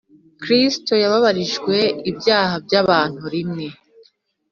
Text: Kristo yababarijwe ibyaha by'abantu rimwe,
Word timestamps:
Kristo 0.41 0.93
yababarijwe 1.03 1.75
ibyaha 2.09 2.55
by'abantu 2.65 3.23
rimwe, 3.35 3.65